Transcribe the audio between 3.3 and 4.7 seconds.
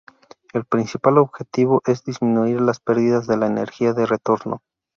la energía de retorno.